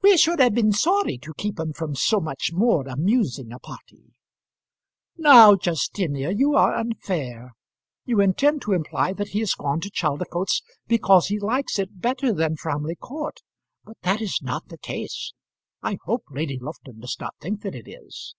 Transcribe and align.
"We 0.00 0.16
should 0.16 0.38
have 0.38 0.54
been 0.54 0.72
sorry 0.72 1.18
to 1.18 1.34
keep 1.36 1.60
him 1.60 1.74
from 1.74 1.94
so 1.94 2.18
much 2.18 2.48
more 2.50 2.88
amusing 2.88 3.52
a 3.52 3.58
party." 3.58 4.14
"Now, 5.18 5.54
Justinia, 5.54 6.30
you 6.30 6.54
are 6.54 6.74
unfair. 6.74 7.52
You 8.06 8.22
intend 8.22 8.62
to 8.62 8.72
imply 8.72 9.12
that 9.12 9.28
he 9.28 9.40
has 9.40 9.52
gone 9.52 9.82
to 9.82 9.90
Chaldicotes, 9.90 10.62
because 10.86 11.26
he 11.26 11.38
likes 11.38 11.78
it 11.78 12.00
better 12.00 12.32
than 12.32 12.56
Framley 12.56 12.96
Court; 12.96 13.40
but 13.84 13.98
that 14.00 14.22
is 14.22 14.38
not 14.42 14.68
the 14.68 14.78
case. 14.78 15.34
I 15.82 15.98
hope 16.06 16.24
Lady 16.30 16.58
Lufton 16.58 17.00
does 17.00 17.18
not 17.20 17.34
think 17.38 17.60
that 17.60 17.74
it 17.74 17.86
is." 17.86 18.34